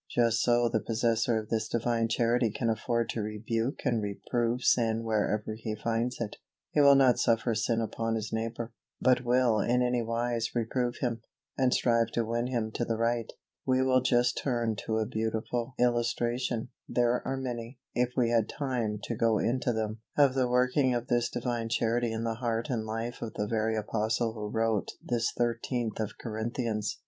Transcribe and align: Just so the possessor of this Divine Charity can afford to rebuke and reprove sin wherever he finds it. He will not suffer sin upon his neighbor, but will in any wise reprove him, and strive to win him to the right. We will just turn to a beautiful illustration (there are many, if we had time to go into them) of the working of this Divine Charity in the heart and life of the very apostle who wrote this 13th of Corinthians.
Just 0.09 0.41
so 0.41 0.67
the 0.67 0.79
possessor 0.79 1.37
of 1.37 1.49
this 1.49 1.67
Divine 1.67 2.07
Charity 2.07 2.49
can 2.49 2.71
afford 2.71 3.07
to 3.09 3.21
rebuke 3.21 3.81
and 3.85 4.01
reprove 4.01 4.63
sin 4.63 5.03
wherever 5.03 5.53
he 5.53 5.75
finds 5.75 6.19
it. 6.19 6.37
He 6.71 6.81
will 6.81 6.95
not 6.95 7.19
suffer 7.19 7.53
sin 7.53 7.79
upon 7.81 8.15
his 8.15 8.33
neighbor, 8.33 8.73
but 8.99 9.23
will 9.23 9.59
in 9.59 9.83
any 9.83 10.01
wise 10.01 10.55
reprove 10.55 10.95
him, 11.01 11.21
and 11.55 11.71
strive 11.71 12.07
to 12.13 12.25
win 12.25 12.47
him 12.47 12.71
to 12.71 12.83
the 12.83 12.97
right. 12.97 13.31
We 13.63 13.83
will 13.83 14.01
just 14.01 14.39
turn 14.43 14.75
to 14.87 14.97
a 14.97 15.05
beautiful 15.05 15.75
illustration 15.77 16.69
(there 16.89 17.21
are 17.23 17.37
many, 17.37 17.77
if 17.93 18.13
we 18.17 18.31
had 18.31 18.49
time 18.49 18.97
to 19.03 19.13
go 19.15 19.37
into 19.37 19.71
them) 19.71 19.99
of 20.17 20.33
the 20.33 20.47
working 20.49 20.95
of 20.95 21.09
this 21.09 21.29
Divine 21.29 21.69
Charity 21.69 22.11
in 22.11 22.23
the 22.23 22.37
heart 22.41 22.71
and 22.71 22.87
life 22.87 23.21
of 23.21 23.35
the 23.35 23.45
very 23.45 23.75
apostle 23.77 24.33
who 24.33 24.47
wrote 24.49 24.93
this 25.03 25.31
13th 25.39 25.99
of 25.99 26.17
Corinthians. 26.19 26.97